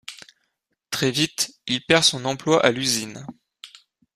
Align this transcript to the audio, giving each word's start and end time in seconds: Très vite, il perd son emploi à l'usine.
Très 0.89 1.11
vite, 1.11 1.53
il 1.67 1.85
perd 1.85 2.03
son 2.03 2.25
emploi 2.25 2.65
à 2.65 2.71
l'usine. 2.71 3.23